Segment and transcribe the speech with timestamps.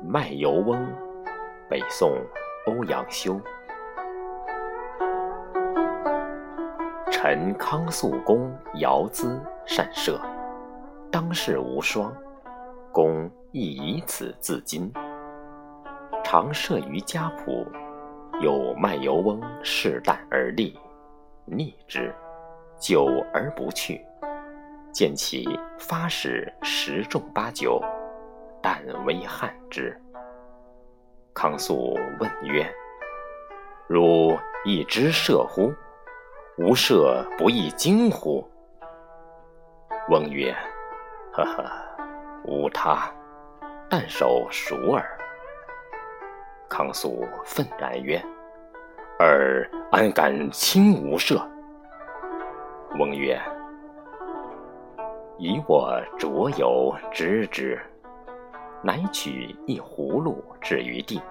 [0.00, 0.86] 卖油翁，
[1.68, 2.12] 北宋，
[2.66, 3.40] 欧阳修。
[7.10, 10.20] 陈康肃公尧咨善射，
[11.10, 12.14] 当世无双，
[12.92, 14.88] 公亦以此自矜。
[16.22, 17.66] 常射于家圃，
[18.40, 20.78] 有卖油翁恃胆而立，
[21.44, 22.14] 逆之，
[22.78, 24.04] 久而不去。
[24.92, 27.80] 见其发矢十中八九，
[28.62, 29.98] 但为汗之。
[31.34, 32.70] 康肃问曰
[33.88, 35.72] ：“汝亦知射乎？”
[36.58, 38.46] 吾射不亦惊乎？
[40.10, 40.54] 翁曰
[41.32, 41.64] ：“呵呵，
[42.44, 43.10] 无他，
[43.88, 45.18] 但手熟耳。”
[46.68, 48.22] 康肃愤然曰
[49.22, 51.40] ：“尔安敢轻吾射？”
[52.98, 53.40] 翁曰
[55.38, 57.80] ：“以我酌油知之。”
[58.84, 61.22] 乃取一葫芦置于地，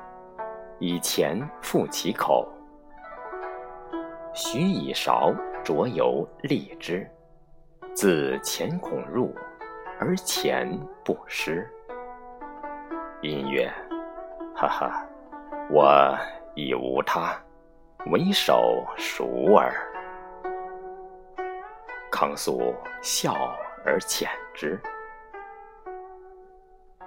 [0.79, 2.47] 以钱覆其口。
[4.33, 7.05] 许以勺酌油沥之，
[7.93, 9.35] 自钱孔入，
[9.99, 11.69] 而钱不湿。
[13.21, 13.69] 因曰
[14.55, 15.05] ：“哈哈，
[15.69, 16.17] 我
[16.55, 17.37] 亦无他，
[18.07, 19.71] 唯手熟耳。”
[22.11, 23.33] 康肃笑
[23.85, 24.79] 而遣之。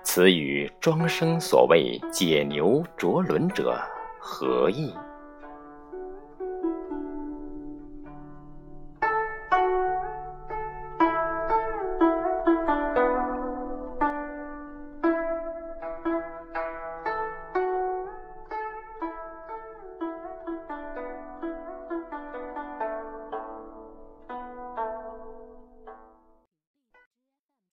[0.02, 3.80] 此与庄生所谓解牛啄伦者
[4.18, 4.94] 何异？